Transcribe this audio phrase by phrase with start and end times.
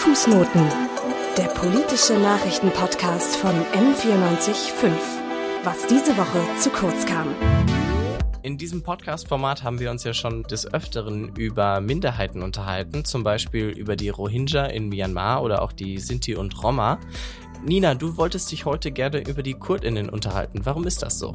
[0.00, 0.66] Fußnoten,
[1.36, 4.92] der politische Nachrichtenpodcast von M945.
[5.62, 7.26] Was diese Woche zu kurz kam.
[8.42, 13.68] In diesem Podcast-Format haben wir uns ja schon des Öfteren über Minderheiten unterhalten, zum Beispiel
[13.68, 16.98] über die Rohingya in Myanmar oder auch die Sinti und Roma.
[17.62, 20.60] Nina, du wolltest dich heute gerne über die Kurdinnen unterhalten.
[20.64, 21.34] Warum ist das so?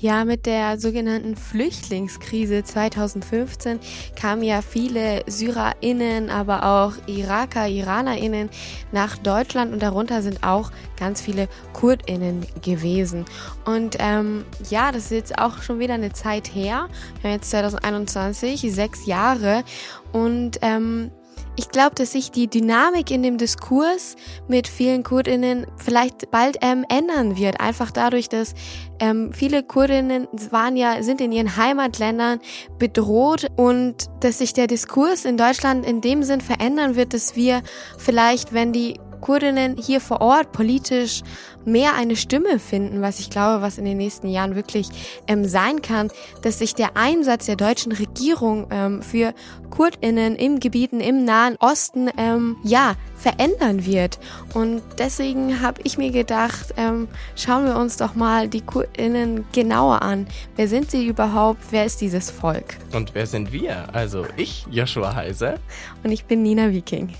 [0.00, 3.80] Ja, mit der sogenannten Flüchtlingskrise 2015
[4.14, 8.48] kamen ja viele SyrerInnen, aber auch Iraker, IranerInnen
[8.92, 13.24] nach Deutschland und darunter sind auch ganz viele KurdInnen gewesen.
[13.64, 16.88] Und ähm, ja, das ist jetzt auch schon wieder eine Zeit her.
[17.20, 19.64] Wir haben jetzt 2021, sechs Jahre
[20.12, 21.10] und ähm,
[21.58, 24.14] ich glaube, dass sich die Dynamik in dem Diskurs
[24.46, 27.60] mit vielen Kurdinnen vielleicht bald ähm, ändern wird.
[27.60, 28.54] Einfach dadurch, dass
[29.00, 32.38] ähm, viele Kurdinnen waren ja, sind in ihren Heimatländern
[32.78, 37.62] bedroht und dass sich der Diskurs in Deutschland in dem Sinn verändern wird, dass wir
[37.98, 41.22] vielleicht, wenn die Kurdinnen hier vor Ort politisch
[41.64, 44.88] mehr eine Stimme finden, was ich glaube, was in den nächsten Jahren wirklich
[45.26, 46.08] ähm, sein kann,
[46.42, 49.34] dass sich der Einsatz der deutschen Regierung ähm, für
[49.70, 54.18] Kurdinnen im Gebieten im Nahen Osten ähm, ja verändern wird.
[54.54, 60.02] Und deswegen habe ich mir gedacht, ähm, schauen wir uns doch mal die Kurdinnen genauer
[60.02, 60.26] an.
[60.56, 61.60] Wer sind sie überhaupt?
[61.70, 62.78] Wer ist dieses Volk?
[62.92, 63.92] Und wer sind wir?
[63.94, 65.58] Also ich, Joshua Heise.
[66.02, 67.10] Und ich bin Nina Viking.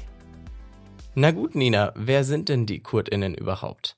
[1.14, 3.97] Na gut, Nina, wer sind denn die Kurdinnen überhaupt?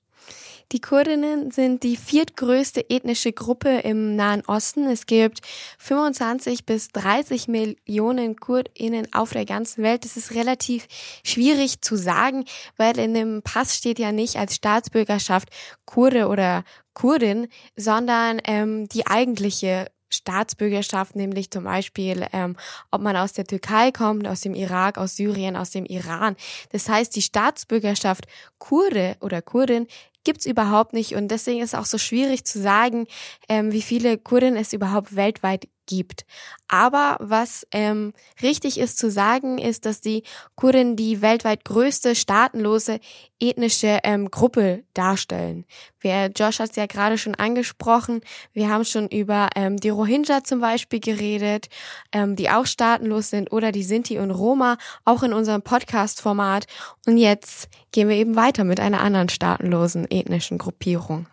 [0.72, 4.86] Die Kurdinnen sind die viertgrößte ethnische Gruppe im Nahen Osten.
[4.89, 5.41] Es gibt
[5.78, 10.05] 25 bis 30 Millionen Kurdinnen auf der ganzen Welt.
[10.05, 10.86] Das ist relativ
[11.25, 12.44] schwierig zu sagen,
[12.77, 15.48] weil in dem Pass steht ja nicht als Staatsbürgerschaft
[15.86, 16.62] Kurde oder
[16.95, 22.56] Kurdin, sondern ähm, die eigentliche Staatsbürgerschaft, nämlich zum Beispiel, ähm,
[22.91, 26.36] ob man aus der Türkei kommt, aus dem Irak, aus Syrien, aus dem Iran.
[26.70, 28.27] Das heißt, die Staatsbürgerschaft
[28.58, 29.86] Kurde oder Kurdin
[30.25, 33.06] gibt's überhaupt nicht und deswegen ist es auch so schwierig zu sagen,
[33.48, 36.24] ähm, wie viele Kurden es überhaupt weltweit gibt.
[36.68, 40.23] Aber was ähm, richtig ist zu sagen, ist, dass die
[40.55, 43.01] Kurden die weltweit größte staatenlose
[43.40, 45.64] ethnische ähm, Gruppe darstellen.
[45.98, 48.20] Wir, Josh hat es ja gerade schon angesprochen.
[48.52, 51.68] Wir haben schon über ähm, die Rohingya zum Beispiel geredet,
[52.12, 56.67] ähm, die auch staatenlos sind, oder die Sinti und Roma, auch in unserem Podcast-Format.
[57.07, 61.27] Und jetzt gehen wir eben weiter mit einer anderen staatenlosen ethnischen Gruppierung.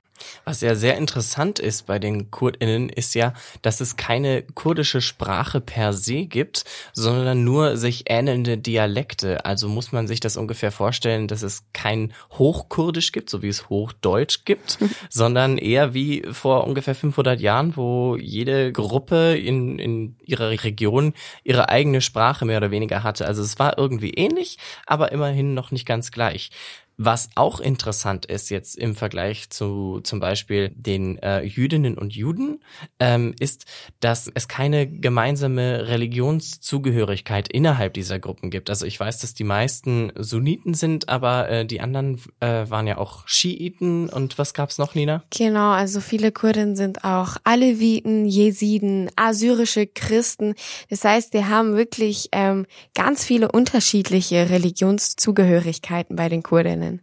[0.46, 5.62] Was ja sehr interessant ist bei den KurdInnen, ist ja, dass es keine kurdische Sprache
[5.62, 9.46] per se gibt, sondern nur sich ähnelnde Dialekte.
[9.46, 13.70] Also muss man sich das ungefähr vorstellen, dass es kein Hochkurdisch gibt, so wie es
[13.70, 14.78] Hochdeutsch gibt,
[15.10, 21.14] sondern eher wie vor ungefähr 500 Jahren, wo jede Gruppe in, in ihrer Region
[21.44, 23.26] ihre eigene Sprache mehr oder weniger hatte.
[23.26, 26.52] Also es war irgendwie ähnlich, aber immerhin noch nicht ganz gleich.
[27.00, 32.60] Was auch interessant ist jetzt im Vergleich zu zum Beispiel den äh, Jüdinnen und Juden,
[33.00, 33.66] ähm, ist,
[34.00, 38.72] dass es keine gemeinsame Religionszugehörigkeit innerhalb dieser Gruppen gibt.
[38.72, 42.98] Also ich weiß, dass die meisten Sunniten sind, aber äh, die anderen äh, waren ja
[42.98, 44.10] auch Schiiten.
[44.10, 45.24] Und was gab's noch, Nina?
[45.30, 50.56] Genau, also viele Kurden sind auch Aleviten, Jesiden, assyrische Christen.
[50.90, 52.66] Das heißt, wir haben wirklich ähm,
[52.96, 57.02] ganz viele unterschiedliche Religionszugehörigkeiten bei den Kurdinnen können.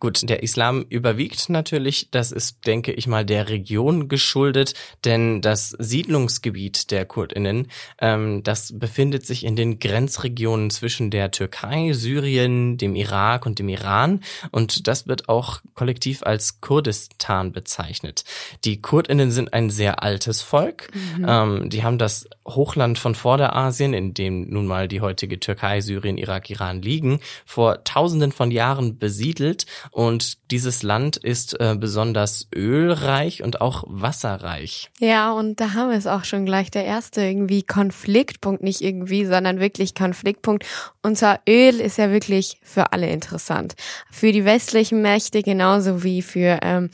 [0.00, 2.08] Gut, der Islam überwiegt natürlich.
[2.10, 4.72] Das ist, denke ich mal, der Region geschuldet,
[5.04, 7.68] denn das Siedlungsgebiet der Kurdinnen,
[8.00, 13.68] ähm, das befindet sich in den Grenzregionen zwischen der Türkei, Syrien, dem Irak und dem
[13.68, 14.22] Iran.
[14.50, 18.24] Und das wird auch kollektiv als Kurdistan bezeichnet.
[18.64, 20.88] Die Kurdinnen sind ein sehr altes Volk.
[20.94, 21.26] Mhm.
[21.28, 26.16] Ähm, die haben das Hochland von Vorderasien, in dem nun mal die heutige Türkei, Syrien,
[26.16, 33.42] Irak, Iran liegen, vor Tausenden von Jahren besiedelt und dieses Land ist äh, besonders ölreich
[33.42, 34.90] und auch wasserreich.
[35.00, 36.70] Ja, und da haben wir es auch schon gleich.
[36.70, 40.64] Der erste irgendwie Konfliktpunkt, nicht irgendwie, sondern wirklich Konfliktpunkt.
[41.02, 43.74] Und zwar Öl ist ja wirklich für alle interessant.
[44.10, 46.90] Für die westlichen Mächte genauso wie für ähm,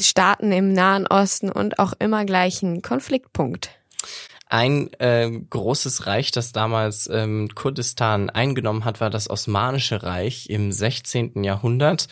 [0.00, 3.70] Staaten im Nahen Osten und auch immer gleich ein Konfliktpunkt.
[4.52, 10.72] Ein äh, großes Reich, das damals ähm, Kurdistan eingenommen hat, war das Osmanische Reich im
[10.72, 11.44] 16.
[11.44, 12.08] Jahrhundert.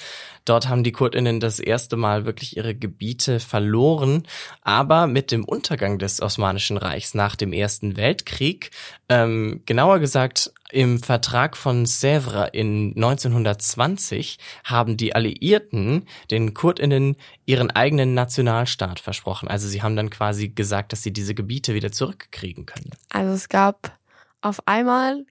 [0.48, 4.22] Dort haben die Kurdinnen das erste Mal wirklich ihre Gebiete verloren.
[4.62, 8.70] Aber mit dem Untergang des Osmanischen Reichs nach dem Ersten Weltkrieg,
[9.08, 17.70] ähm, genauer gesagt im Vertrag von Sèvres in 1920, haben die Alliierten den Kurdinnen ihren
[17.70, 19.48] eigenen Nationalstaat versprochen.
[19.48, 22.90] Also sie haben dann quasi gesagt, dass sie diese Gebiete wieder zurückkriegen können.
[23.10, 23.98] Also es gab
[24.40, 25.24] auf einmal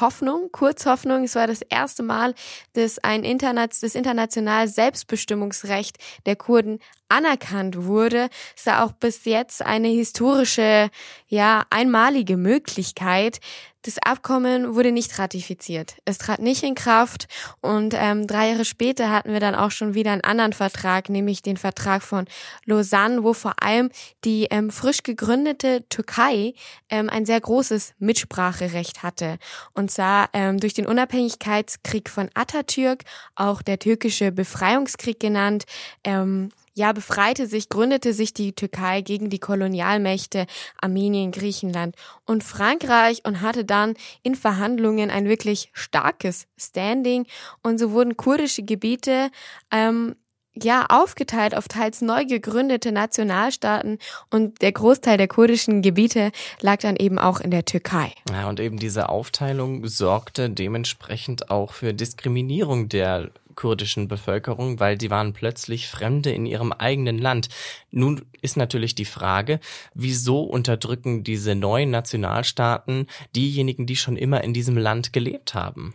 [0.00, 1.24] Hoffnung, Kurzhoffnung.
[1.24, 2.34] Es war das erste Mal,
[2.72, 6.78] dass ein Internet, das international Selbstbestimmungsrecht der Kurden
[7.08, 8.28] anerkannt wurde.
[8.56, 10.88] Es war auch bis jetzt eine historische,
[11.28, 13.40] ja, einmalige Möglichkeit.
[13.84, 15.96] Das Abkommen wurde nicht ratifiziert.
[16.04, 17.26] Es trat nicht in Kraft
[17.60, 21.42] und ähm, drei Jahre später hatten wir dann auch schon wieder einen anderen Vertrag, nämlich
[21.42, 22.26] den Vertrag von
[22.64, 23.90] Lausanne, wo vor allem
[24.24, 26.54] die ähm, frisch gegründete Türkei
[26.90, 29.38] ähm, ein sehr großes Mitspracherecht hatte.
[29.74, 33.02] Und zwar ähm, durch den Unabhängigkeitskrieg von Atatürk,
[33.34, 35.64] auch der türkische Befreiungskrieg genannt,
[36.04, 40.46] ähm, ja, befreite sich, gründete sich die Türkei gegen die Kolonialmächte
[40.80, 47.26] Armenien, Griechenland und Frankreich und hatte dann in Verhandlungen ein wirklich starkes Standing
[47.62, 49.30] und so wurden kurdische Gebiete
[49.70, 50.16] ähm,
[50.54, 53.98] ja aufgeteilt auf teils neu gegründete Nationalstaaten
[54.30, 56.30] und der Großteil der kurdischen Gebiete
[56.60, 58.12] lag dann eben auch in der Türkei.
[58.30, 65.10] Ja, und eben diese Aufteilung sorgte dementsprechend auch für Diskriminierung der kurdischen Bevölkerung, weil sie
[65.10, 67.48] waren plötzlich Fremde in ihrem eigenen Land.
[67.90, 69.60] Nun ist natürlich die Frage,
[69.94, 75.94] wieso unterdrücken diese neuen Nationalstaaten diejenigen, die schon immer in diesem Land gelebt haben?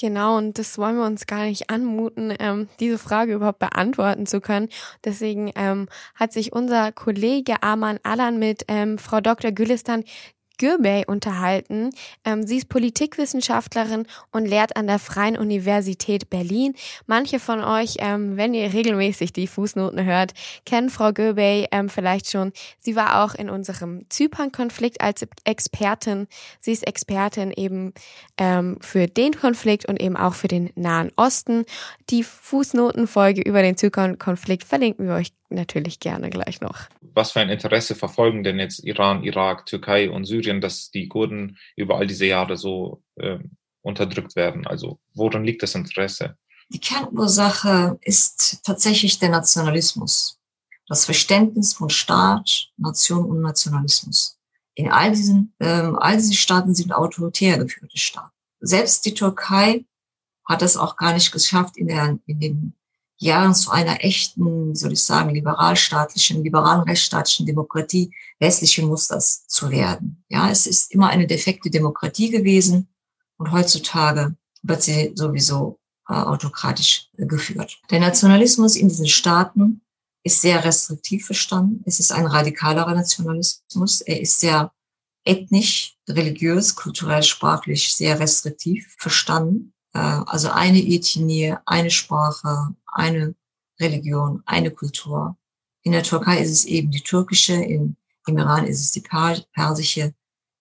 [0.00, 4.40] Genau, und das wollen wir uns gar nicht anmuten, ähm, diese Frage überhaupt beantworten zu
[4.40, 4.68] können.
[5.04, 9.50] Deswegen ähm, hat sich unser Kollege Arman Alan mit ähm, Frau Dr.
[9.50, 10.04] Gülistan
[10.58, 11.90] Gürbey unterhalten.
[12.24, 16.74] Ähm, sie ist Politikwissenschaftlerin und lehrt an der Freien Universität Berlin.
[17.06, 20.34] Manche von euch, ähm, wenn ihr regelmäßig die Fußnoten hört,
[20.66, 22.52] kennen Frau Gürbey ähm, vielleicht schon.
[22.78, 26.26] Sie war auch in unserem Zypern-Konflikt als Expertin.
[26.60, 27.94] Sie ist Expertin eben
[28.36, 31.64] ähm, für den Konflikt und eben auch für den Nahen Osten.
[32.10, 36.88] Die Fußnotenfolge über den Zypern-Konflikt verlinken wir euch natürlich gerne gleich noch.
[37.00, 41.58] Was für ein Interesse verfolgen denn jetzt Iran, Irak, Türkei und Syrien, dass die Kurden
[41.76, 43.38] über all diese Jahre so äh,
[43.82, 44.66] unterdrückt werden?
[44.66, 46.36] Also worin liegt das Interesse?
[46.70, 50.38] Die Kernursache ist tatsächlich der Nationalismus,
[50.86, 54.38] das Verständnis von Staat, Nation und Nationalismus.
[54.74, 58.32] In all diesen, ähm, all diese Staaten sind autoritär geführte Staaten.
[58.60, 59.86] Selbst die Türkei
[60.44, 62.77] hat es auch gar nicht geschafft, in, der, in den
[63.18, 70.24] Jahren zu einer echten, soll ich sagen, liberalstaatlichen, liberalen rechtsstaatlichen Demokratie westlichen Musters zu werden.
[70.28, 72.88] Ja, es ist immer eine defekte Demokratie gewesen
[73.36, 75.78] und heutzutage wird sie sowieso
[76.08, 77.80] äh, autokratisch geführt.
[77.90, 79.82] Der Nationalismus in diesen Staaten
[80.22, 81.82] ist sehr restriktiv verstanden.
[81.86, 84.00] Es ist ein radikalerer Nationalismus.
[84.00, 84.72] Er ist sehr
[85.24, 89.72] ethnisch, religiös, kulturell, sprachlich sehr restriktiv verstanden.
[89.98, 93.34] Äh, also eine Ethnie, eine Sprache, eine
[93.80, 95.36] Religion, eine Kultur.
[95.82, 97.96] In der Türkei ist es eben die türkische, in,
[98.26, 99.00] im Iran ist es die
[99.52, 100.14] persische,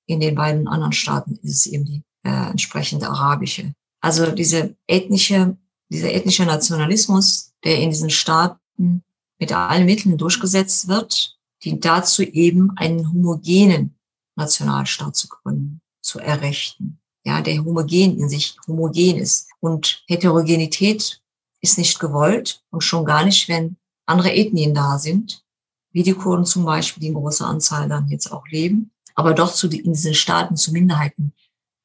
[0.07, 3.73] in den beiden anderen Staaten ist es eben die äh, entsprechende arabische.
[3.99, 5.57] Also diese ethnische,
[5.89, 9.03] dieser ethnische Nationalismus, der in diesen Staaten
[9.39, 13.97] mit allen Mitteln durchgesetzt wird, dient dazu eben einen homogenen
[14.35, 16.99] Nationalstaat zu gründen, zu errichten.
[17.27, 19.49] Ja, der homogen in sich homogen ist.
[19.59, 21.21] Und Heterogenität
[21.59, 23.75] ist nicht gewollt und schon gar nicht, wenn
[24.05, 25.43] andere Ethnien da sind,
[25.91, 29.53] wie die Kurden zum Beispiel, die in großer Anzahl dann jetzt auch leben, aber doch
[29.53, 31.33] zu, in diesen Staaten zu Minderheiten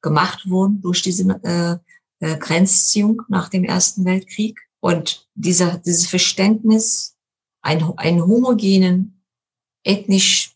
[0.01, 1.77] gemacht wurden durch diese äh,
[2.25, 4.61] äh, Grenzziehung nach dem Ersten Weltkrieg.
[4.79, 7.17] Und dieser, dieses Verständnis,
[7.61, 9.21] ein, einen homogenen,
[9.83, 10.55] ethnisch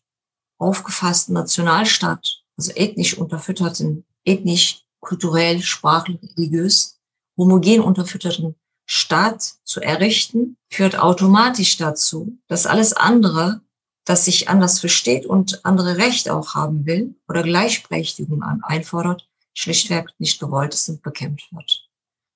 [0.58, 7.00] aufgefassten Nationalstaat, also ethnisch unterfütterten, ethnisch, kulturell, sprachlich, religiös,
[7.38, 8.56] homogen unterfütterten
[8.86, 13.62] Staat zu errichten, führt automatisch dazu, dass alles andere,
[14.06, 20.40] das sich anders versteht und andere Rechte auch haben will oder Gleichberechtigung einfordert, schlichtweg nicht
[20.40, 21.90] gewollt ist und bekämpft wird.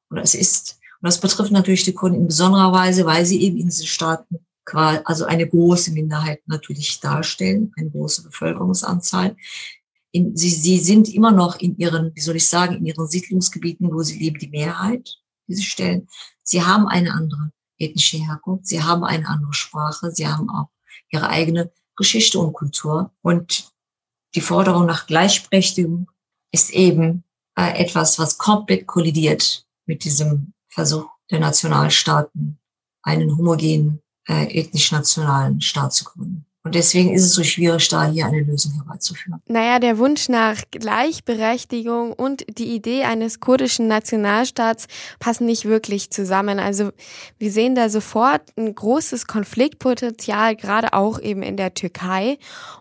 [0.10, 3.57] Und es ist, und das betrifft natürlich die Kunden in besonderer Weise, weil sie eben
[3.57, 9.38] in diesen Staaten quasi, also eine große Minderheit natürlich darstellen, eine große Bevölkerungsanzahl.
[10.11, 13.91] In, sie, sie sind immer noch in ihren, wie soll ich sagen, in ihren Siedlungsgebieten,
[13.91, 16.07] wo sie leben, die Mehrheit, diese Stellen.
[16.43, 20.69] Sie haben eine andere ethnische Herkunft, sie haben eine andere Sprache, sie haben auch
[21.09, 23.11] ihre eigene Geschichte und Kultur.
[23.21, 23.71] Und
[24.35, 26.09] die Forderung nach Gleichberechtigung
[26.51, 27.23] ist eben
[27.57, 32.59] äh, etwas, was komplett kollidiert mit diesem Versuch der Nationalstaaten,
[33.03, 36.45] einen homogenen äh, ethnisch-nationalen Staat zu gründen.
[36.63, 39.41] Und deswegen ist es so schwierig, da hier eine Lösung herbeizuführen.
[39.47, 44.87] Naja, der Wunsch nach Gleichberechtigung und die Idee eines kurdischen Nationalstaats
[45.19, 46.59] passen nicht wirklich zusammen.
[46.59, 46.91] Also
[47.39, 52.37] wir sehen da sofort ein großes Konfliktpotenzial, gerade auch eben in der Türkei.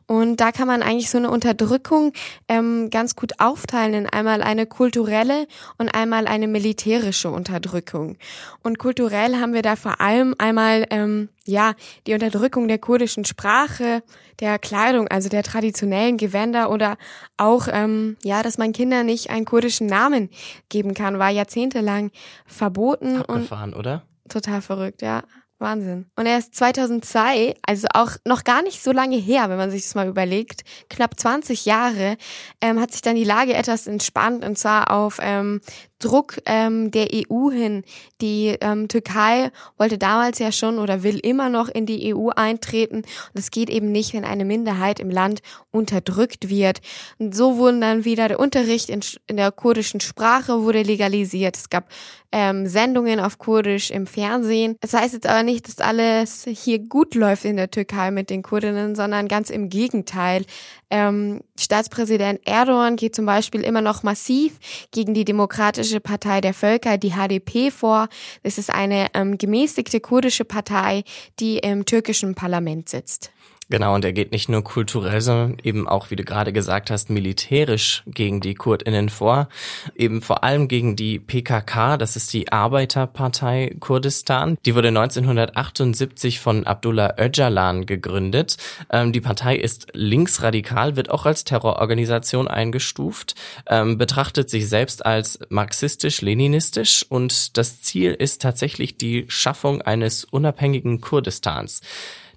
[0.06, 2.12] Und da kann man eigentlich so eine Unterdrückung
[2.48, 5.46] ähm, ganz gut aufteilen in einmal eine kulturelle
[5.78, 8.18] und einmal eine militärische Unterdrückung.
[8.62, 11.74] Und kulturell haben wir da vor allem einmal ähm, ja,
[12.06, 14.02] die Unterdrückung der kurdischen Sprache,
[14.40, 16.96] der Kleidung, also der traditionellen Gewänder oder
[17.36, 20.30] auch, ähm, ja, dass man Kindern nicht einen kurdischen Namen
[20.68, 22.10] geben kann, war jahrzehntelang
[22.46, 23.16] verboten.
[23.16, 24.02] Abgefahren, und oder?
[24.28, 25.22] Total verrückt, ja.
[25.60, 26.06] Wahnsinn.
[26.16, 29.82] Und er ist 2002, also auch noch gar nicht so lange her, wenn man sich
[29.82, 32.16] das mal überlegt, knapp 20 Jahre,
[32.62, 35.60] ähm, hat sich dann die Lage etwas entspannt und zwar auf ähm,
[36.00, 37.84] Druck ähm, der EU hin.
[38.20, 42.96] Die ähm, Türkei wollte damals ja schon oder will immer noch in die EU eintreten.
[42.96, 45.40] Und es geht eben nicht, wenn eine Minderheit im Land
[45.70, 46.80] unterdrückt wird.
[47.18, 51.56] Und so wurden dann wieder der Unterricht in, in der kurdischen Sprache wurde legalisiert.
[51.56, 51.88] Es gab
[52.32, 54.76] ähm, Sendungen auf Kurdisch im Fernsehen.
[54.80, 58.42] Das heißt jetzt aber nicht, dass alles hier gut läuft in der Türkei mit den
[58.42, 60.44] Kurdinnen, sondern ganz im Gegenteil.
[60.90, 64.58] Ähm, Staatspräsident Erdogan geht zum Beispiel immer noch massiv
[64.92, 68.08] gegen die Demokratische Partei der Völker, die HDP, vor.
[68.44, 71.02] Das ist eine ähm, gemäßigte kurdische Partei,
[71.40, 73.32] die im türkischen Parlament sitzt.
[73.70, 77.08] Genau, und er geht nicht nur kulturell, sondern eben auch, wie du gerade gesagt hast,
[77.08, 79.48] militärisch gegen die KurdInnen vor.
[79.94, 84.58] Eben vor allem gegen die PKK, das ist die Arbeiterpartei Kurdistan.
[84.66, 88.56] Die wurde 1978 von Abdullah Öcalan gegründet.
[88.90, 93.36] Ähm, die Partei ist linksradikal, wird auch als Terrororganisation eingestuft,
[93.68, 101.00] ähm, betrachtet sich selbst als marxistisch-leninistisch und das Ziel ist tatsächlich die Schaffung eines unabhängigen
[101.00, 101.82] Kurdistans.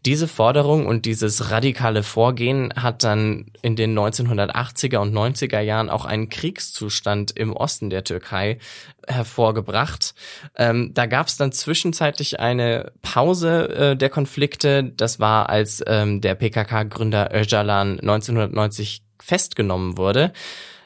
[0.05, 6.03] Diese Forderung und dieses radikale Vorgehen hat dann in den 1980er und 90er Jahren auch
[6.03, 8.60] einen Kriegszustand im Osten der Türkei
[9.07, 10.13] hervorgebracht.
[10.57, 14.83] Ähm, da gab es dann zwischenzeitlich eine Pause äh, der Konflikte.
[14.83, 20.33] Das war, als ähm, der PKK-Gründer Öcalan 1990 festgenommen wurde.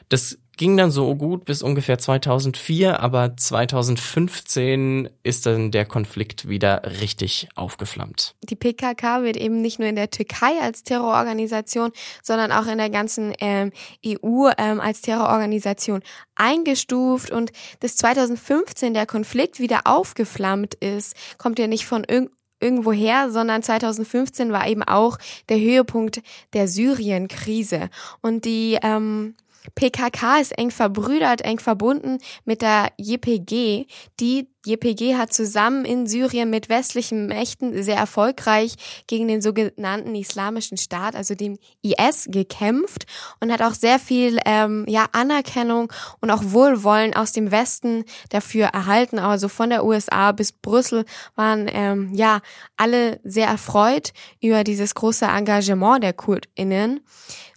[0.08, 6.82] Das ging dann so gut bis ungefähr 2004, aber 2015 ist dann der Konflikt wieder
[7.00, 8.34] richtig aufgeflammt.
[8.42, 12.90] Die PKK wird eben nicht nur in der Türkei als Terrororganisation, sondern auch in der
[12.90, 13.72] ganzen ähm,
[14.04, 16.02] EU ähm, als Terrororganisation
[16.34, 23.30] eingestuft und bis 2015 der Konflikt wieder aufgeflammt ist, kommt ja nicht von irgend irgendwoher,
[23.30, 26.22] sondern 2015 war eben auch der Höhepunkt
[26.54, 27.88] der Syrien-Krise.
[28.20, 29.36] Und die ähm,
[29.74, 33.86] PKK ist eng verbrüdert, eng verbunden mit der JPG.
[34.20, 38.74] Die JPG hat zusammen in Syrien mit westlichen Mächten sehr erfolgreich
[39.06, 43.06] gegen den sogenannten Islamischen Staat, also dem IS, gekämpft
[43.40, 48.66] und hat auch sehr viel ähm, ja, Anerkennung und auch Wohlwollen aus dem Westen dafür
[48.66, 49.18] erhalten.
[49.18, 51.04] Also von der USA bis Brüssel
[51.36, 52.40] waren ähm, ja
[52.76, 54.12] alle sehr erfreut
[54.42, 57.00] über dieses große Engagement der KurdInnen.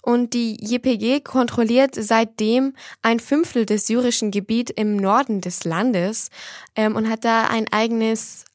[0.01, 6.29] Und die JPG kontrolliert seitdem ein Fünftel des syrischen Gebiet im Norden des Landes
[6.75, 8.45] ähm, und hat da ein eigenes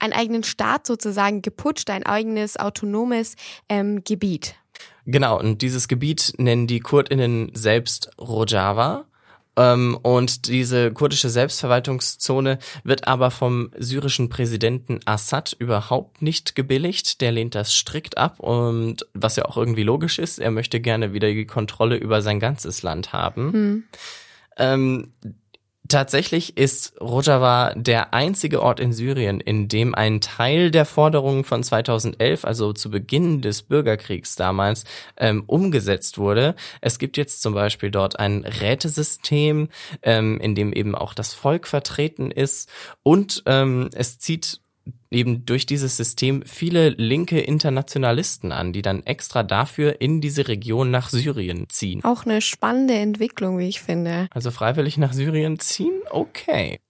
[0.00, 3.34] einen eigenen Staat sozusagen geputscht, ein eigenes autonomes
[3.68, 4.54] ähm, Gebiet.
[5.06, 9.06] Genau, und dieses Gebiet nennen die KurdInnen selbst Rojava.
[9.56, 17.20] Ähm, und diese kurdische Selbstverwaltungszone wird aber vom syrischen Präsidenten Assad überhaupt nicht gebilligt.
[17.20, 21.12] Der lehnt das strikt ab und was ja auch irgendwie logisch ist, er möchte gerne
[21.12, 23.52] wieder die Kontrolle über sein ganzes Land haben.
[23.52, 23.84] Hm.
[24.58, 25.12] Ähm,
[25.88, 31.62] Tatsächlich ist Rojava der einzige Ort in Syrien, in dem ein Teil der Forderungen von
[31.62, 34.84] 2011, also zu Beginn des Bürgerkriegs damals,
[35.16, 36.54] ähm, umgesetzt wurde.
[36.82, 39.70] Es gibt jetzt zum Beispiel dort ein Rätesystem,
[40.02, 42.68] ähm, in dem eben auch das Volk vertreten ist
[43.02, 44.60] und ähm, es zieht
[45.10, 50.90] eben durch dieses System viele linke Internationalisten an, die dann extra dafür in diese Region
[50.90, 52.04] nach Syrien ziehen.
[52.04, 54.28] Auch eine spannende Entwicklung, wie ich finde.
[54.30, 56.00] Also freiwillig nach Syrien ziehen?
[56.10, 56.80] Okay.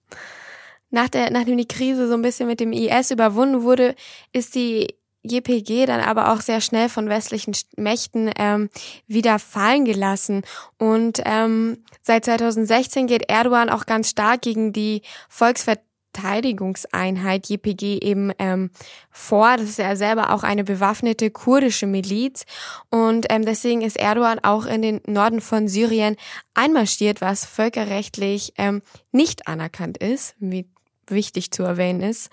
[0.90, 3.94] Nach der, nachdem die Krise so ein bisschen mit dem IS überwunden wurde,
[4.32, 8.70] ist die JPG dann aber auch sehr schnell von westlichen Mächten ähm,
[9.06, 10.42] wieder fallen gelassen.
[10.78, 15.76] Und ähm, seit 2016 geht Erdogan auch ganz stark gegen die Volksver
[16.12, 18.70] Verteidigungseinheit JPG eben ähm,
[19.10, 19.56] vor.
[19.56, 22.44] Das ist ja selber auch eine bewaffnete kurdische Miliz
[22.90, 26.16] und ähm, deswegen ist Erdogan auch in den Norden von Syrien
[26.54, 30.68] einmarschiert, was völkerrechtlich ähm, nicht anerkannt ist, wie
[31.06, 32.30] wichtig zu erwähnen ist.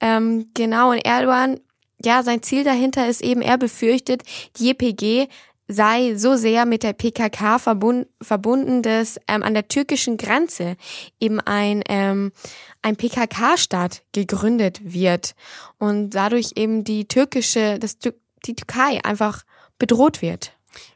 [0.00, 1.60] Ähm, genau, und Erdogan
[2.04, 4.24] ja, sein Ziel dahinter ist eben, er befürchtet,
[4.58, 5.28] die JPG
[5.72, 10.76] sei so sehr mit der PKK verbund, verbunden, dass ähm, an der türkischen Grenze
[11.20, 12.32] eben ein, ähm,
[12.82, 15.34] ein PKK-Staat gegründet wird
[15.78, 19.44] und dadurch eben die türkische, das, die Türkei einfach
[19.78, 20.52] bedroht wird.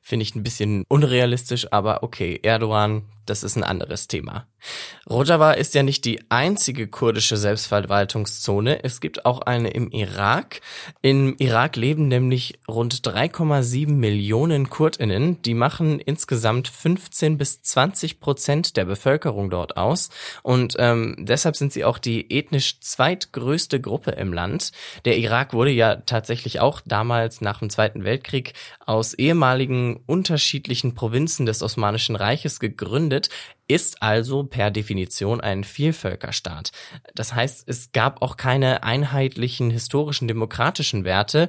[0.06, 4.46] Finde ich ein bisschen unrealistisch, aber okay, Erdogan, das ist ein anderes Thema.
[5.08, 8.84] Rojava ist ja nicht die einzige kurdische Selbstverwaltungszone.
[8.84, 10.60] Es gibt auch eine im Irak.
[11.02, 15.42] Im Irak leben nämlich rund 3,7 Millionen Kurdinnen.
[15.42, 20.08] Die machen insgesamt 15 bis 20 Prozent der Bevölkerung dort aus.
[20.42, 24.70] Und ähm, deshalb sind sie auch die ethnisch zweitgrößte Gruppe im Land.
[25.04, 31.46] Der Irak wurde ja tatsächlich auch damals nach dem Zweiten Weltkrieg aus ehemaligen unterschiedlichen Provinzen
[31.46, 33.28] des Osmanischen Reiches gegründet
[33.68, 36.70] ist also per Definition ein Vielvölkerstaat.
[37.14, 41.48] Das heißt, es gab auch keine einheitlichen historischen demokratischen Werte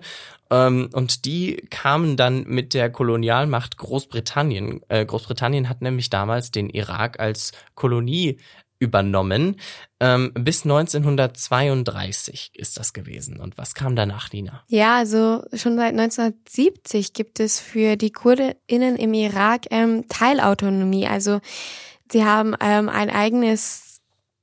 [0.50, 4.82] ähm, und die kamen dann mit der Kolonialmacht Großbritannien.
[4.88, 8.38] Äh, Großbritannien hat nämlich damals den Irak als Kolonie
[8.80, 9.58] übernommen.
[10.00, 13.40] Ähm, bis 1932 ist das gewesen.
[13.40, 14.64] Und was kam danach, Nina?
[14.68, 21.08] Ja, also schon seit 1970 gibt es für die KurdInnen im Irak ähm, Teilautonomie.
[21.08, 21.40] Also
[22.12, 23.87] Sie haben ähm, ein eigenes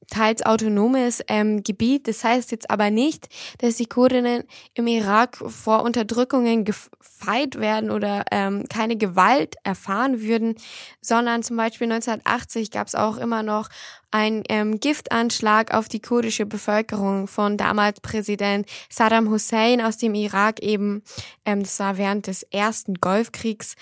[0.08, 2.08] teils autonomes ähm, Gebiet.
[2.08, 4.44] Das heißt jetzt aber nicht, dass die Kurdinnen
[4.74, 10.54] im Irak vor Unterdrückungen gefeit werden oder ähm, keine Gewalt erfahren würden,
[11.00, 13.68] sondern zum Beispiel 1980 gab es auch immer noch
[14.14, 20.60] einen ähm, Giftanschlag auf die kurdische Bevölkerung von damals Präsident Saddam Hussein aus dem Irak
[20.62, 21.02] eben.
[21.44, 23.74] Ähm, das war während des ersten Golfkriegs.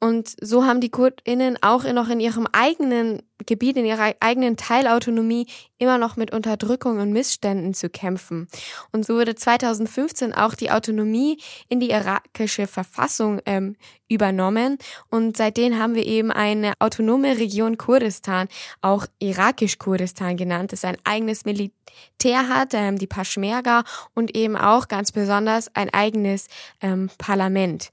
[0.00, 5.46] Und so haben die KurdInnen auch noch in ihrem eigenen Gebiet, in ihrer eigenen Teilautonomie
[5.78, 8.48] immer noch mit Unterdrückung und Missständen zu kämpfen.
[8.92, 11.38] Und so wurde 2015 auch die Autonomie
[11.68, 13.76] in die irakische Verfassung ähm,
[14.08, 14.78] übernommen.
[15.10, 18.48] Und seitdem haben wir eben eine autonome Region Kurdistan,
[18.80, 25.12] auch irakisch-Kurdistan genannt, das ein eigenes Militär hat, ähm, die Peshmerga und eben auch ganz
[25.12, 26.48] besonders ein eigenes
[26.80, 27.92] ähm, Parlament.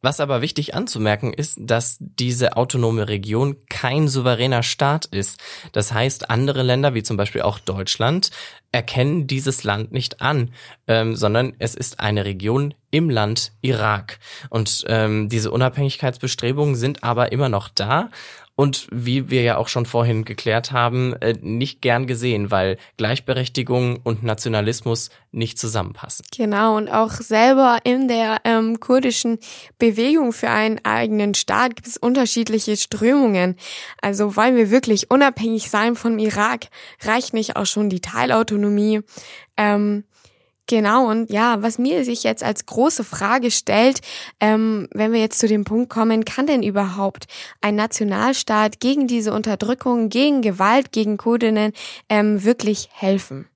[0.00, 5.40] Was aber wichtig anzumerken ist, dass diese autonome Region kein souveräner Staat ist.
[5.72, 8.30] Das heißt, andere Länder, wie zum Beispiel auch Deutschland,
[8.70, 10.52] erkennen dieses Land nicht an,
[10.86, 14.20] ähm, sondern es ist eine Region im Land Irak.
[14.50, 18.08] Und ähm, diese Unabhängigkeitsbestrebungen sind aber immer noch da
[18.58, 24.00] und wie wir ja auch schon vorhin geklärt haben, äh, nicht gern gesehen, weil Gleichberechtigung
[24.02, 26.26] und Nationalismus nicht zusammenpassen.
[26.36, 29.38] Genau, und auch selber in der ähm, kurdischen
[29.78, 33.54] Bewegung für einen eigenen Staat gibt es unterschiedliche Strömungen.
[34.02, 36.66] Also wollen wir wirklich unabhängig sein vom Irak,
[37.02, 39.02] reicht nicht auch schon die Teilautonomie.
[39.56, 40.02] Ähm,
[40.68, 44.00] Genau, und ja, was mir sich jetzt als große Frage stellt,
[44.38, 47.26] ähm, wenn wir jetzt zu dem Punkt kommen, kann denn überhaupt
[47.62, 51.72] ein Nationalstaat gegen diese Unterdrückung, gegen Gewalt, gegen Kurdinnen
[52.10, 53.48] ähm, wirklich helfen?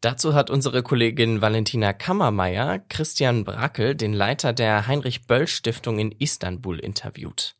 [0.00, 7.54] Dazu hat unsere Kollegin Valentina Kammermeier Christian Brackel, den Leiter der Heinrich-Böll-Stiftung in Istanbul, interviewt.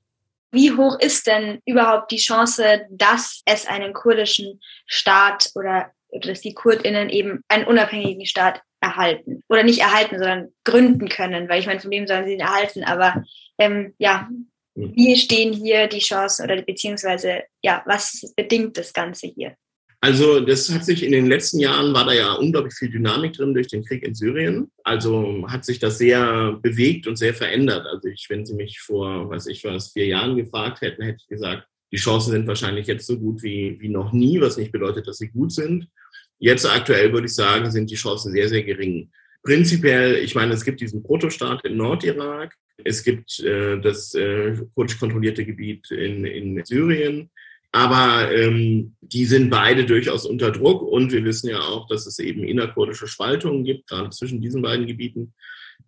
[0.51, 5.93] Wie hoch ist denn überhaupt die Chance, dass es einen kurdischen Staat oder
[6.23, 9.43] dass die KurdInnen eben einen unabhängigen Staat erhalten.
[9.49, 12.85] Oder nicht erhalten, sondern gründen können, weil ich meine, von dem sollen sie ihn erhalten.
[12.85, 13.25] Aber
[13.59, 14.29] ähm, ja,
[14.75, 14.93] hm.
[14.95, 19.57] wie stehen hier die Chancen oder beziehungsweise ja, was bedingt das Ganze hier?
[20.01, 23.55] Also das hat sich in den letzten Jahren, war da ja unglaublich viel Dynamik drin
[23.55, 24.71] durch den Krieg in Syrien.
[24.85, 27.87] Also hat sich das sehr bewegt und sehr verändert.
[27.87, 31.29] Also ich, wenn Sie mich vor, weiß ich was, vier Jahren gefragt hätten, hätte ich
[31.29, 35.07] gesagt, die Chancen sind wahrscheinlich jetzt so gut wie, wie noch nie, was nicht bedeutet,
[35.07, 35.89] dass sie gut sind.
[36.39, 39.11] Jetzt aktuell würde ich sagen, sind die Chancen sehr, sehr gering.
[39.43, 44.99] Prinzipiell, ich meine, es gibt diesen Protostaat im Nordirak, es gibt äh, das äh, kurdisch
[44.99, 47.31] kontrollierte Gebiet in, in Syrien,
[47.73, 52.19] aber ähm, die sind beide durchaus unter Druck und wir wissen ja auch, dass es
[52.19, 55.35] eben innerkurdische Spaltungen gibt, gerade zwischen diesen beiden Gebieten,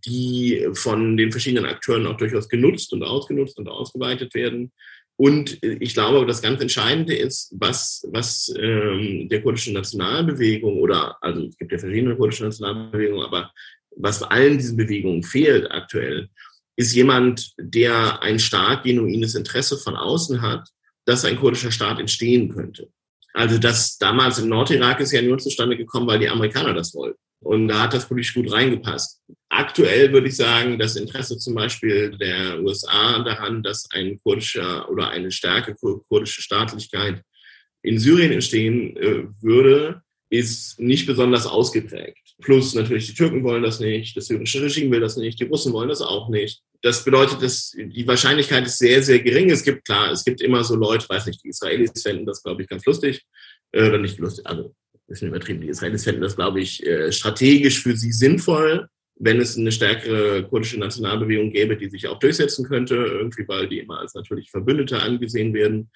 [0.06, 4.72] die von den verschiedenen Akteuren auch durchaus genutzt und ausgenutzt und ausgeweitet werden.
[5.20, 11.42] Und ich glaube, das ganz Entscheidende ist, was, was ähm, der kurdischen Nationalbewegung oder, also
[11.46, 13.50] es gibt ja verschiedene kurdische Nationalbewegungen, aber
[13.96, 16.28] was allen diesen Bewegungen fehlt aktuell,
[16.76, 20.68] ist jemand, der ein stark genuines Interesse von außen hat,
[21.04, 22.88] dass ein kurdischer Staat entstehen könnte.
[23.35, 27.18] Also das damals im Nordirak ist ja nur zustande gekommen, weil die Amerikaner das wollten.
[27.40, 29.22] Und da hat das politisch gut reingepasst.
[29.48, 35.09] Aktuell würde ich sagen, das Interesse zum Beispiel der USA daran, dass ein kurdischer oder
[35.11, 37.22] eine starke kurdische Staatlichkeit
[37.83, 42.35] in Syrien entstehen äh, würde, ist nicht besonders ausgeprägt.
[42.42, 45.72] Plus natürlich die Türken wollen das nicht, das syrische Regime will das nicht, die Russen
[45.72, 46.61] wollen das auch nicht.
[46.83, 49.51] Das bedeutet, dass die Wahrscheinlichkeit ist sehr, sehr gering.
[49.51, 52.62] Es gibt klar, es gibt immer so Leute, weiß nicht, die Israelis fänden das, glaube
[52.62, 53.24] ich, ganz lustig.
[53.72, 54.74] Äh, oder nicht lustig, also
[55.09, 55.61] bisschen übertrieben.
[55.61, 60.44] Die Israelis fänden das, glaube ich, äh, strategisch für sie sinnvoll, wenn es eine stärkere
[60.44, 65.01] kurdische Nationalbewegung gäbe, die sich auch durchsetzen könnte, irgendwie, weil die immer als natürlich Verbündete
[65.01, 65.90] angesehen werden.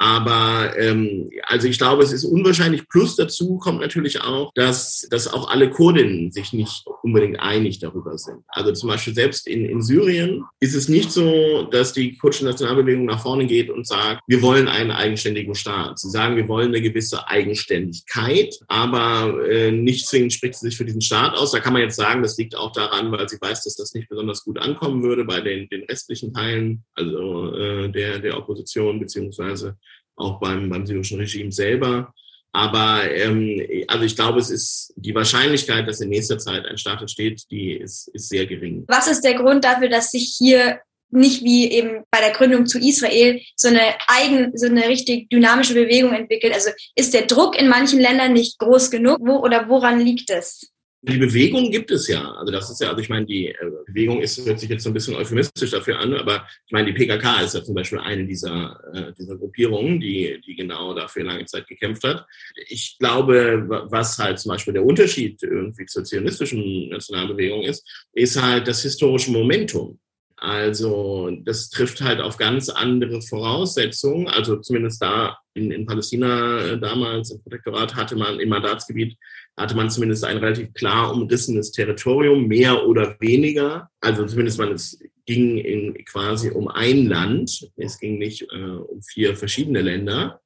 [0.00, 2.88] Aber ähm, also ich glaube, es ist unwahrscheinlich.
[2.88, 8.16] Plus dazu kommt natürlich auch, dass, dass auch alle Kurdinnen sich nicht unbedingt einig darüber
[8.16, 8.38] sind.
[8.48, 13.04] Also zum Beispiel selbst in, in Syrien ist es nicht so, dass die kurdische Nationalbewegung
[13.04, 15.98] nach vorne geht und sagt, wir wollen einen eigenständigen Staat.
[15.98, 20.86] Sie sagen, wir wollen eine gewisse Eigenständigkeit, aber äh, nicht zwingend spricht sie sich für
[20.86, 21.52] diesen Staat aus.
[21.52, 24.08] Da kann man jetzt sagen, das liegt auch daran, weil sie weiß, dass das nicht
[24.08, 29.76] besonders gut ankommen würde bei den, den restlichen Teilen, also äh, der, der Opposition beziehungsweise
[30.20, 32.12] auch beim, beim syrischen Regime selber.
[32.52, 37.00] Aber ähm, also ich glaube, es ist die Wahrscheinlichkeit, dass in nächster Zeit ein Staat
[37.00, 38.84] entsteht, die ist, ist sehr gering.
[38.88, 40.80] Was ist der Grund dafür, dass sich hier
[41.12, 45.74] nicht wie eben bei der Gründung zu Israel so eine eigen, so eine richtig dynamische
[45.74, 46.52] Bewegung entwickelt?
[46.52, 49.18] Also ist der Druck in manchen Ländern nicht groß genug?
[49.20, 50.72] Wo oder woran liegt es?
[51.02, 52.30] Die Bewegung gibt es ja.
[52.32, 54.90] Also das ist ja, also ich meine, die äh, Bewegung ist, hört sich jetzt so
[54.90, 58.26] ein bisschen euphemistisch dafür an, aber ich meine, die PKK ist ja zum Beispiel eine
[58.26, 62.26] dieser, äh, dieser Gruppierungen, die, die genau dafür lange Zeit gekämpft hat.
[62.68, 68.68] Ich glaube, was halt zum Beispiel der Unterschied irgendwie zur zionistischen Nationalbewegung ist, ist halt
[68.68, 69.98] das historische Momentum.
[70.40, 74.26] Also das trifft halt auf ganz andere Voraussetzungen.
[74.26, 79.16] Also zumindest da in, in Palästina äh, damals im Protektorat hatte man im Mandatsgebiet
[79.56, 83.90] hatte man zumindest ein relativ klar umrissenes Territorium, mehr oder weniger.
[84.00, 87.70] Also zumindest man es ging in quasi um ein Land.
[87.76, 90.40] Es ging nicht äh, um vier verschiedene Länder.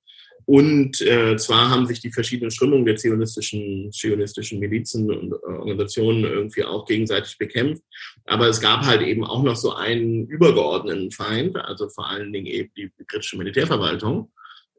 [0.46, 6.24] Und äh, zwar haben sich die verschiedenen Strömungen der zionistischen, zionistischen Milizen und äh, Organisationen
[6.24, 7.82] irgendwie auch gegenseitig bekämpft.
[8.24, 12.46] Aber es gab halt eben auch noch so einen übergeordneten Feind, also vor allen Dingen
[12.46, 14.30] eben die britische Militärverwaltung.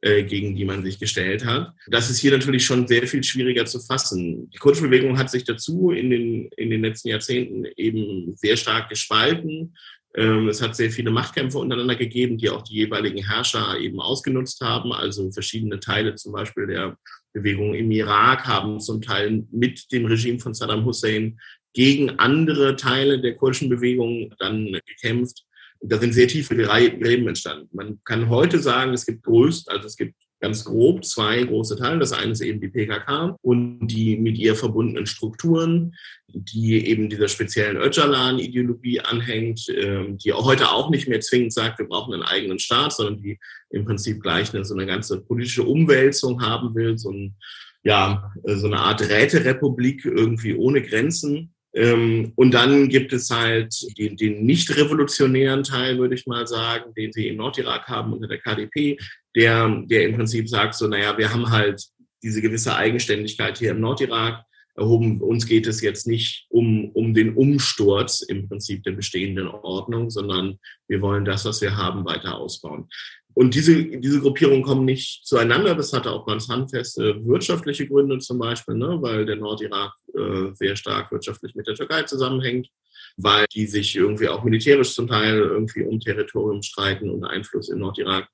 [0.06, 1.74] Äh, gegen die man sich gestellt hat.
[1.88, 4.52] Das ist hier natürlich schon sehr viel schwieriger zu fassen.
[4.52, 9.76] Die Kurdische hat sich dazu in den, in den letzten Jahrzehnten eben sehr stark gespalten.
[10.16, 14.62] Ähm, es hat sehr viele Machtkämpfe untereinander gegeben, die auch die jeweiligen Herrscher eben ausgenutzt
[14.62, 14.94] haben.
[14.94, 16.98] Also verschiedene Teile zum Beispiel der
[17.34, 21.40] Bewegung im Irak haben zum Teil mit dem Regime von Saddam Hussein
[21.74, 25.44] gegen andere Teile der kurdischen Bewegung dann gekämpft
[25.88, 27.70] da sind sehr tiefe Gräben entstanden.
[27.72, 31.98] Man kann heute sagen, es gibt größt, also es gibt ganz grob zwei große Teile.
[31.98, 35.96] Das eine ist eben die PKK und die mit ihr verbundenen Strukturen,
[36.28, 41.88] die eben dieser speziellen Öcalan-Ideologie anhängt, ähm, die heute auch nicht mehr zwingend sagt, wir
[41.88, 43.40] brauchen einen eigenen Staat, sondern die
[43.72, 47.36] im Prinzip gleich eine, so eine ganze politische Umwälzung haben will, so, ein,
[47.84, 51.56] ja, so eine Art Räterepublik irgendwie ohne Grenzen.
[51.74, 56.94] Ähm, und dann gibt es halt den, den nicht revolutionären Teil, würde ich mal sagen,
[56.94, 58.98] den sie im Nordirak haben unter der KDP,
[59.36, 61.84] der, der im Prinzip sagt, so, naja, wir haben halt
[62.24, 64.44] diese gewisse Eigenständigkeit hier im Nordirak
[64.76, 65.22] erhoben.
[65.22, 70.60] Uns geht es jetzt nicht um, um den Umsturz im Prinzip der bestehenden Ordnung, sondern
[70.88, 72.88] wir wollen das, was wir haben, weiter ausbauen.
[73.34, 75.76] Und diese, diese Gruppierungen kommen nicht zueinander.
[75.76, 80.78] Das hatte auch ganz handfeste wirtschaftliche Gründe zum Beispiel, ne, weil der Nordirak äh, sehr
[80.78, 82.70] stark wirtschaftlich mit der Türkei zusammenhängt,
[83.18, 87.80] weil die sich irgendwie auch militärisch zum Teil irgendwie um Territorium streiten und Einfluss im
[87.80, 88.30] Nordirak.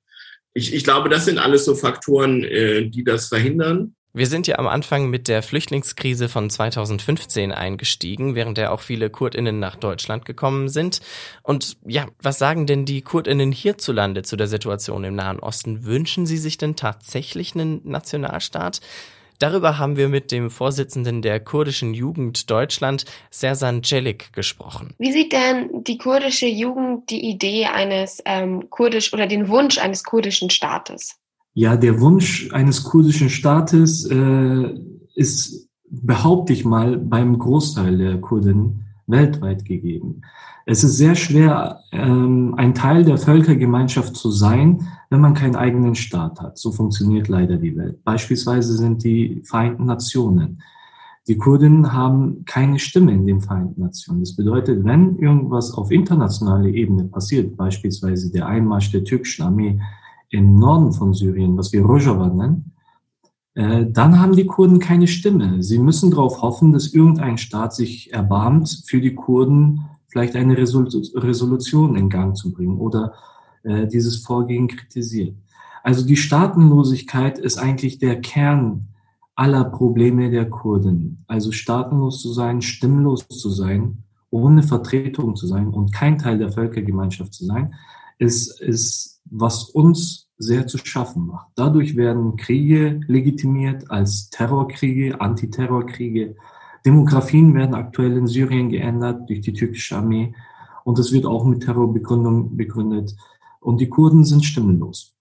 [0.54, 3.94] Ich, ich glaube, das sind alles so Faktoren, äh, die das verhindern.
[4.14, 9.08] Wir sind ja am Anfang mit der Flüchtlingskrise von 2015 eingestiegen, während der auch viele
[9.08, 11.00] Kurdinnen nach Deutschland gekommen sind.
[11.42, 15.86] Und ja, was sagen denn die Kurdinnen hierzulande zu der Situation im Nahen Osten?
[15.86, 18.82] Wünschen sie sich denn tatsächlich einen Nationalstaat?
[19.42, 24.94] Darüber haben wir mit dem Vorsitzenden der kurdischen Jugend Deutschland, Sersan Celik, gesprochen.
[25.00, 30.04] Wie sieht denn die kurdische Jugend die Idee eines ähm, kurdisch oder den Wunsch eines
[30.04, 31.16] kurdischen Staates?
[31.54, 34.74] Ja, der Wunsch eines kurdischen Staates äh,
[35.16, 40.22] ist, behaupte ich mal, beim Großteil der Kurden weltweit gegeben.
[40.64, 45.94] Es ist sehr schwer, ähm, ein Teil der Völkergemeinschaft zu sein, wenn man keinen eigenen
[45.94, 46.58] Staat hat.
[46.58, 48.02] So funktioniert leider die Welt.
[48.04, 50.62] Beispielsweise sind die Vereinten Nationen.
[51.28, 54.20] Die Kurden haben keine Stimme in den Vereinten Nationen.
[54.20, 59.80] Das bedeutet, wenn irgendwas auf internationaler Ebene passiert, beispielsweise der Einmarsch der türkischen Armee
[60.30, 62.72] im Norden von Syrien, was wir Rojava nennen,
[63.54, 65.62] äh, dann haben die Kurden keine Stimme.
[65.62, 71.96] Sie müssen darauf hoffen, dass irgendein Staat sich erbarmt, für die Kurden vielleicht eine Resolution
[71.96, 73.14] in Gang zu bringen oder
[73.64, 75.34] äh, dieses Vorgehen kritisiert.
[75.82, 78.88] Also die Staatenlosigkeit ist eigentlich der Kern
[79.34, 81.24] aller Probleme der Kurden.
[81.26, 86.52] Also staatenlos zu sein, stimmlos zu sein, ohne Vertretung zu sein und kein Teil der
[86.52, 87.74] Völkergemeinschaft zu sein,
[88.18, 91.48] ist, ist was uns sehr zu schaffen macht.
[91.54, 96.36] Dadurch werden Kriege legitimiert als Terrorkriege, Antiterrorkriege.
[96.84, 100.34] Demografien werden aktuell in Syrien geändert durch die türkische Armee
[100.84, 103.14] und es wird auch mit Terrorbegründung begründet.
[103.60, 105.14] Und die Kurden sind stimmenlos.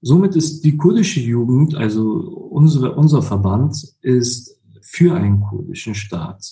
[0.00, 2.02] Somit ist die kurdische Jugend, also
[2.50, 6.44] unsere, unser Verband, ist für einen kurdischen Staat.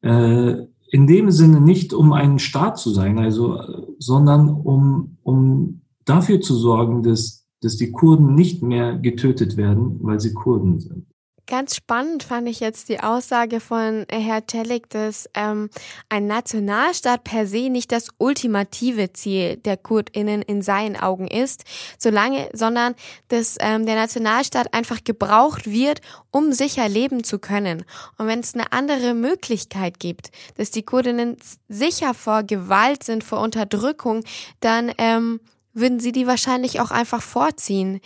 [0.00, 3.58] Äh, in dem Sinne nicht, um ein Staat zu sein, also,
[3.98, 10.20] sondern um, um dafür zu sorgen, dass, dass die Kurden nicht mehr getötet werden, weil
[10.20, 11.06] sie Kurden sind.
[11.48, 15.70] Ganz spannend fand ich jetzt die Aussage von Herr Tellig, dass ähm,
[16.08, 21.64] ein Nationalstaat per se nicht das ultimative Ziel der KurdInnen in seinen Augen ist,
[21.98, 22.94] solange, sondern
[23.28, 26.00] dass ähm, der Nationalstaat einfach gebraucht wird,
[26.30, 27.84] um sicher leben zu können.
[28.18, 31.36] Und wenn es eine andere Möglichkeit gibt, dass die Kurdinnen
[31.68, 34.22] sicher vor Gewalt sind, vor Unterdrückung,
[34.60, 35.40] dann ähm,
[35.74, 38.00] würden sie die wahrscheinlich auch einfach vorziehen.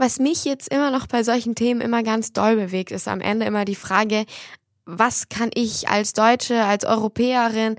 [0.00, 3.44] Was mich jetzt immer noch bei solchen Themen immer ganz doll bewegt, ist am Ende
[3.44, 4.24] immer die Frage,
[4.86, 7.76] was kann ich als Deutsche, als Europäerin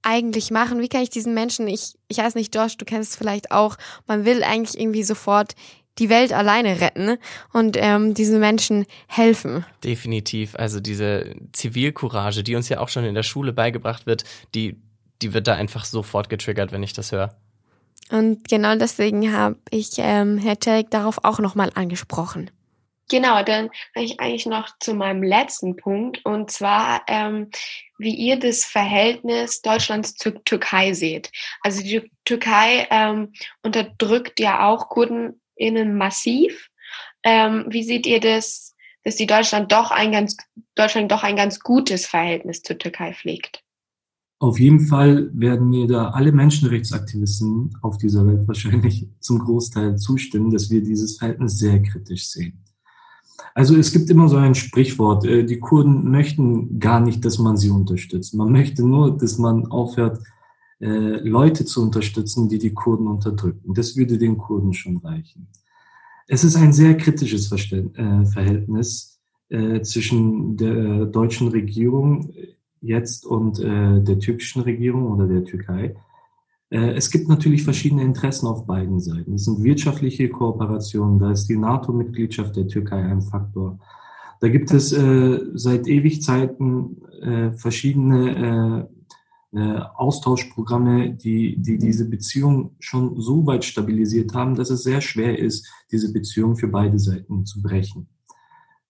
[0.00, 0.80] eigentlich machen?
[0.80, 3.76] Wie kann ich diesen Menschen, ich, ich weiß nicht, Josh, du kennst es vielleicht auch,
[4.06, 5.52] man will eigentlich irgendwie sofort
[5.98, 7.18] die Welt alleine retten
[7.52, 9.66] und ähm, diesen Menschen helfen.
[9.84, 10.54] Definitiv.
[10.54, 14.80] Also diese Zivilcourage, die uns ja auch schon in der Schule beigebracht wird, die,
[15.20, 17.36] die wird da einfach sofort getriggert, wenn ich das höre.
[18.10, 22.50] Und genau deswegen habe ich ähm, Herr Telek darauf auch nochmal angesprochen.
[23.10, 27.50] Genau, dann komme ich eigentlich noch zu meinem letzten Punkt und zwar, ähm,
[27.96, 31.30] wie ihr das Verhältnis Deutschlands zur Türkei seht.
[31.62, 36.68] Also die Türkei ähm, unterdrückt ja auch KurdenInnen massiv.
[37.22, 40.36] Ähm, wie seht ihr das, dass die Deutschland doch ein ganz
[40.74, 43.62] Deutschland doch ein ganz gutes Verhältnis zur Türkei pflegt?
[44.40, 50.50] Auf jeden Fall werden mir da alle Menschenrechtsaktivisten auf dieser Welt wahrscheinlich zum Großteil zustimmen,
[50.50, 52.64] dass wir dieses Verhältnis sehr kritisch sehen.
[53.54, 57.56] Also es gibt immer so ein Sprichwort, äh, die Kurden möchten gar nicht, dass man
[57.56, 58.34] sie unterstützt.
[58.34, 60.20] Man möchte nur, dass man aufhört,
[60.80, 63.74] äh, Leute zu unterstützen, die die Kurden unterdrücken.
[63.74, 65.48] Das würde den Kurden schon reichen.
[66.28, 69.16] Es ist ein sehr kritisches äh, Verhältnis
[69.82, 72.34] zwischen der deutschen Regierung
[72.80, 75.96] jetzt und äh, der türkischen Regierung oder der Türkei.
[76.70, 79.34] Äh, es gibt natürlich verschiedene Interessen auf beiden Seiten.
[79.34, 83.78] Es sind wirtschaftliche Kooperationen, da ist die NATO-Mitgliedschaft der Türkei ein Faktor.
[84.40, 88.88] Da gibt es äh, seit ewig Zeiten äh, verschiedene
[89.52, 95.00] äh, äh, Austauschprogramme, die, die diese Beziehung schon so weit stabilisiert haben, dass es sehr
[95.00, 98.08] schwer ist, diese Beziehung für beide Seiten zu brechen.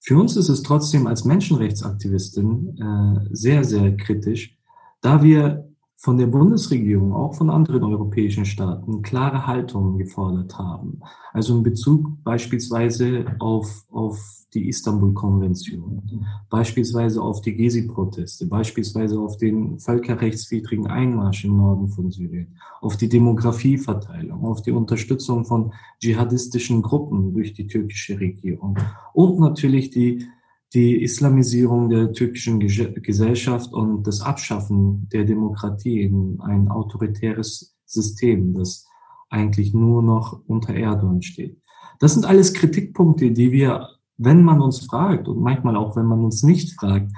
[0.08, 4.56] Für uns ist es trotzdem als Menschenrechtsaktivistin äh, sehr, sehr kritisch,
[5.02, 5.67] da wir
[6.00, 11.00] von der Bundesregierung, auch von anderen europäischen Staaten, klare Haltungen gefordert haben.
[11.32, 14.16] Also in Bezug beispielsweise auf, auf
[14.54, 22.56] die Istanbul-Konvention, beispielsweise auf die Gezi-Proteste, beispielsweise auf den völkerrechtswidrigen Einmarsch im Norden von Syrien,
[22.80, 28.78] auf die Demografieverteilung, auf die Unterstützung von dschihadistischen Gruppen durch die türkische Regierung
[29.14, 30.28] und natürlich die
[30.74, 38.86] die Islamisierung der türkischen Gesellschaft und das Abschaffen der Demokratie in ein autoritäres System, das
[39.30, 41.60] eigentlich nur noch unter Erdogan steht.
[42.00, 46.24] Das sind alles Kritikpunkte, die wir, wenn man uns fragt und manchmal auch, wenn man
[46.24, 47.12] uns nicht fragt,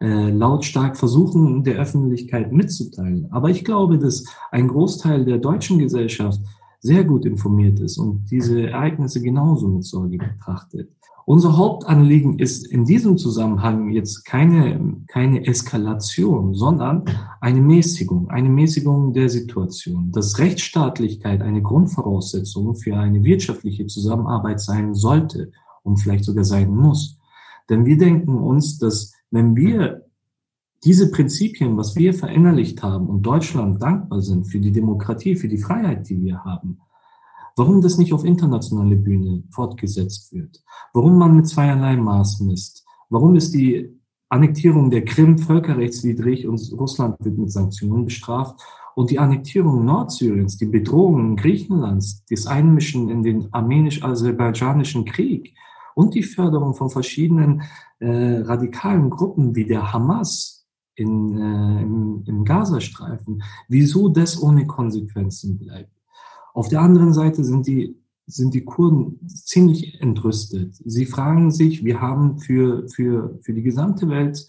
[0.00, 3.28] äh, lautstark versuchen, der Öffentlichkeit mitzuteilen.
[3.30, 6.40] Aber ich glaube, dass ein Großteil der deutschen Gesellschaft
[6.80, 10.90] sehr gut informiert ist und diese Ereignisse genauso mit Sorge betrachtet.
[11.24, 17.04] Unser Hauptanliegen ist in diesem Zusammenhang jetzt keine, keine Eskalation, sondern
[17.40, 20.10] eine Mäßigung, eine Mäßigung der Situation.
[20.10, 25.52] Dass Rechtsstaatlichkeit eine Grundvoraussetzung für eine wirtschaftliche Zusammenarbeit sein sollte
[25.84, 27.18] und vielleicht sogar sein muss.
[27.70, 30.06] Denn wir denken uns, dass wenn wir
[30.84, 35.58] diese Prinzipien, was wir verinnerlicht haben und Deutschland dankbar sind für die Demokratie, für die
[35.58, 36.80] Freiheit, die wir haben,
[37.56, 40.62] warum das nicht auf internationale Bühne fortgesetzt wird,
[40.92, 47.16] warum man mit zweierlei Maß misst, warum ist die Annektierung der Krim völkerrechtswidrig und Russland
[47.20, 48.60] wird mit Sanktionen bestraft?
[48.94, 55.54] Und die Annektierung Nordsyriens, die Bedrohung Griechenlands, das Einmischen in den armenisch-aserbaidschanischen Krieg
[55.94, 57.62] und die Förderung von verschiedenen
[58.00, 65.58] äh, radikalen Gruppen wie der Hamas in, äh, im, im Gazastreifen, wieso das ohne Konsequenzen
[65.58, 65.92] bleibt.
[66.54, 70.74] Auf der anderen Seite sind die sind die Kurden ziemlich entrüstet.
[70.84, 74.46] Sie fragen sich, wir haben für, für, für die gesamte Welt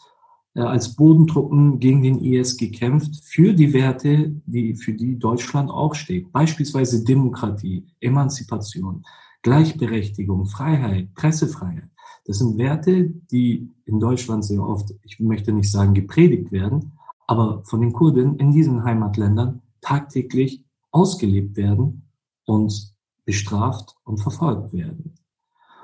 [0.56, 5.96] äh, als Bodentruppen gegen den IS gekämpft, für die Werte, die, für die Deutschland auch
[5.96, 6.32] steht.
[6.32, 9.04] Beispielsweise Demokratie, Emanzipation,
[9.42, 11.90] Gleichberechtigung, Freiheit, Pressefreiheit.
[12.26, 16.94] Das sind Werte, die in Deutschland sehr oft, ich möchte nicht sagen gepredigt werden,
[17.28, 20.63] aber von den Kurden in diesen Heimatländern tagtäglich
[20.94, 22.10] ausgelebt werden
[22.46, 22.94] und
[23.26, 25.16] bestraft und verfolgt werden.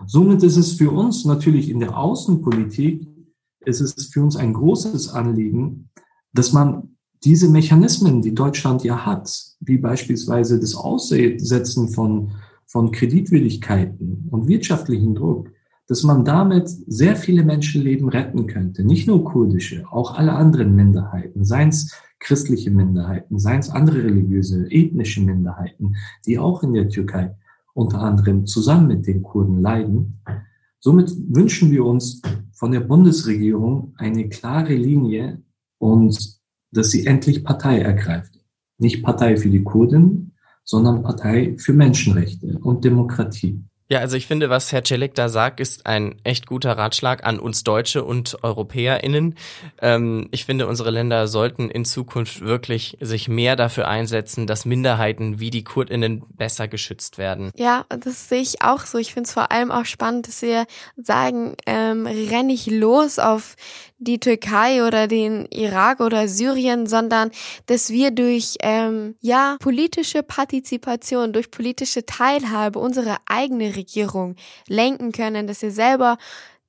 [0.05, 3.07] Somit ist es für uns natürlich in der Außenpolitik,
[3.65, 5.89] ist es für uns ein großes Anliegen,
[6.31, 12.31] dass man diese Mechanismen, die Deutschland ja hat, wie beispielsweise das Aussetzen von,
[12.65, 15.51] von Kreditwürdigkeiten und wirtschaftlichen Druck,
[15.87, 18.85] dass man damit sehr viele Menschenleben retten könnte.
[18.85, 24.67] Nicht nur kurdische, auch alle anderen Minderheiten, seien es christliche Minderheiten, seien es andere religiöse,
[24.69, 27.35] ethnische Minderheiten, die auch in der Türkei
[27.73, 30.21] unter anderem zusammen mit den Kurden leiden.
[30.79, 35.41] Somit wünschen wir uns von der Bundesregierung eine klare Linie
[35.77, 36.39] und
[36.71, 38.33] dass sie endlich Partei ergreift.
[38.77, 43.63] Nicht Partei für die Kurden, sondern Partei für Menschenrechte und Demokratie.
[43.91, 47.39] Ja, also ich finde, was Herr Celik da sagt, ist ein echt guter Ratschlag an
[47.39, 49.35] uns Deutsche und EuropäerInnen.
[49.81, 55.39] Ähm, ich finde, unsere Länder sollten in Zukunft wirklich sich mehr dafür einsetzen, dass Minderheiten
[55.39, 57.51] wie die KurdInnen besser geschützt werden.
[57.55, 58.99] Ja, das sehe ich auch so.
[58.99, 63.55] Ich finde es vor allem auch spannend, dass wir sagen, ähm, renn ich los auf
[63.99, 67.31] die Türkei oder den Irak oder Syrien, sondern
[67.67, 74.35] dass wir durch ähm, ja politische Partizipation, durch politische Teilhabe unsere eigene Regierung
[74.67, 76.17] lenken können, dass wir selber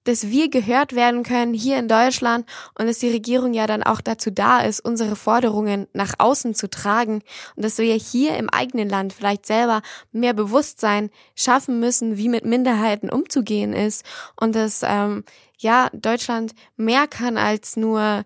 [0.05, 2.47] dass wir gehört werden können hier in Deutschland
[2.79, 6.69] und dass die Regierung ja dann auch dazu da ist, unsere Forderungen nach außen zu
[6.69, 7.23] tragen
[7.57, 9.83] und dass wir hier im eigenen Land vielleicht selber
[10.13, 14.05] mehr Bewusstsein schaffen müssen, wie mit Minderheiten umzugehen ist
[14.37, 15.25] und dass ähm,
[15.59, 18.25] ja Deutschland mehr kann als nur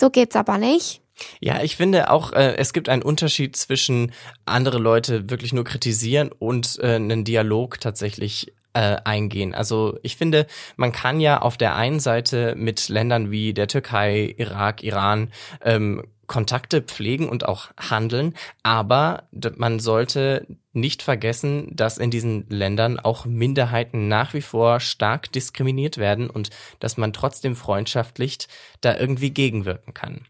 [0.00, 1.00] so geht's aber nicht.
[1.40, 4.12] Ja, ich finde auch, äh, es gibt einen Unterschied zwischen
[4.44, 9.54] andere Leute wirklich nur kritisieren und äh, einen Dialog tatsächlich äh, eingehen.
[9.54, 14.34] Also ich finde, man kann ja auf der einen Seite mit Ländern wie der Türkei,
[14.36, 15.30] Irak, Iran
[15.62, 19.24] ähm, Kontakte pflegen und auch handeln, aber
[19.56, 25.98] man sollte nicht vergessen, dass in diesen Ländern auch Minderheiten nach wie vor stark diskriminiert
[25.98, 26.48] werden und
[26.80, 28.38] dass man trotzdem freundschaftlich
[28.80, 30.24] da irgendwie gegenwirken kann.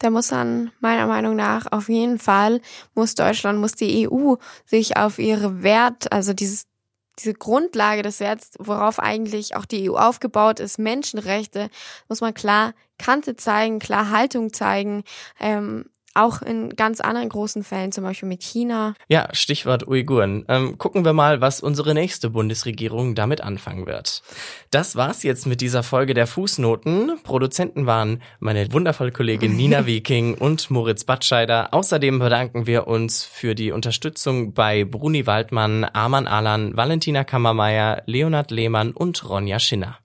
[0.00, 2.60] Da muss dann meiner Meinung nach auf jeden Fall,
[2.94, 6.66] muss Deutschland, muss die EU sich auf ihre Wert, also dieses
[7.18, 11.70] diese Grundlage des Werts, worauf eigentlich auch die EU aufgebaut ist, Menschenrechte,
[12.08, 15.04] muss man klar Kante zeigen, klar Haltung zeigen.
[15.40, 18.94] Ähm, auch in ganz anderen großen Fällen, zum Beispiel mit China.
[19.08, 20.44] Ja, Stichwort Uiguren.
[20.48, 24.22] Ähm, gucken wir mal, was unsere nächste Bundesregierung damit anfangen wird.
[24.70, 27.18] Das war's jetzt mit dieser Folge der Fußnoten.
[27.22, 31.72] Produzenten waren meine wundervolle Kollegin Nina Wiking und Moritz Batscheider.
[31.72, 38.50] Außerdem bedanken wir uns für die Unterstützung bei Bruni Waldmann, Arman Alan, Valentina Kammermeier, Leonard
[38.50, 39.98] Lehmann und Ronja Schinner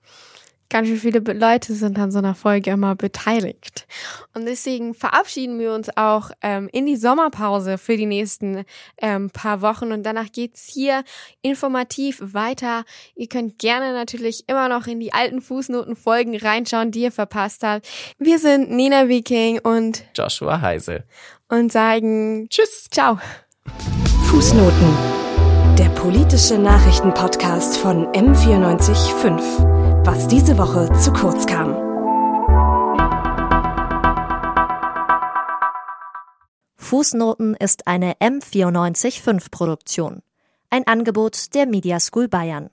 [0.72, 3.86] ganz schön viele Leute sind an so einer Folge immer beteiligt.
[4.34, 8.64] Und deswegen verabschieden wir uns auch ähm, in die Sommerpause für die nächsten
[8.96, 9.92] ähm, paar Wochen.
[9.92, 11.04] Und danach geht's hier
[11.42, 12.84] informativ weiter.
[13.14, 17.86] Ihr könnt gerne natürlich immer noch in die alten Fußnotenfolgen reinschauen, die ihr verpasst habt.
[18.18, 21.04] Wir sind Nina Viking und Joshua Heise.
[21.48, 22.88] Und sagen Tschüss.
[22.90, 23.18] Ciao.
[24.24, 24.96] Fußnoten.
[25.78, 31.76] Der politische Nachrichtenpodcast von M945 was diese Woche zu kurz kam.
[36.76, 40.22] Fußnoten ist eine M945 Produktion.
[40.70, 42.70] Ein Angebot der Media School Bayern.